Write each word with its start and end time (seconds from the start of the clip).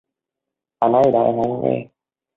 Ai 0.79 0.89
nói 0.89 1.03
gì 1.05 1.11
đâu 1.11 1.25
Em 1.25 1.35
không 1.41 1.51
có 1.51 1.61
nghe 1.67 1.87